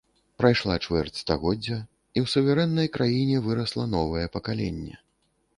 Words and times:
Прайшла 0.43 0.75
чвэрць 0.85 1.19
стагоддзя, 1.23 1.77
і 2.19 2.21
ў 2.23 2.33
суверэннай 2.33 2.91
краіне 2.97 3.45
вырасла 3.49 3.89
новае 3.95 4.25
пакаленне. 4.39 4.99